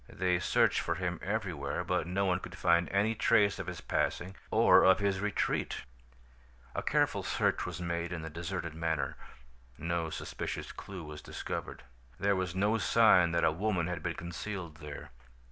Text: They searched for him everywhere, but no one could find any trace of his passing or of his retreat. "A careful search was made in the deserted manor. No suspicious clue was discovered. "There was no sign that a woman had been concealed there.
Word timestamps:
They 0.09 0.39
searched 0.39 0.79
for 0.79 0.95
him 0.95 1.19
everywhere, 1.21 1.83
but 1.83 2.07
no 2.07 2.25
one 2.25 2.39
could 2.39 2.57
find 2.57 2.89
any 2.89 3.13
trace 3.13 3.59
of 3.59 3.67
his 3.67 3.81
passing 3.81 4.35
or 4.49 4.81
of 4.83 4.97
his 4.97 5.19
retreat. 5.19 5.83
"A 6.73 6.81
careful 6.81 7.21
search 7.21 7.67
was 7.67 7.79
made 7.79 8.11
in 8.11 8.23
the 8.23 8.29
deserted 8.31 8.73
manor. 8.73 9.15
No 9.77 10.09
suspicious 10.09 10.71
clue 10.71 11.03
was 11.03 11.21
discovered. 11.21 11.83
"There 12.19 12.35
was 12.35 12.55
no 12.55 12.79
sign 12.79 13.31
that 13.33 13.43
a 13.45 13.51
woman 13.51 13.85
had 13.85 14.01
been 14.01 14.15
concealed 14.15 14.77
there. 14.77 15.11